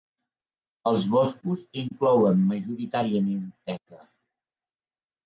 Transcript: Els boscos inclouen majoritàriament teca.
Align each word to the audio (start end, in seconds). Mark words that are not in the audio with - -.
Els 0.91 1.03
boscos 1.15 1.65
inclouen 1.81 2.41
majoritàriament 2.53 3.45
teca. 3.69 4.01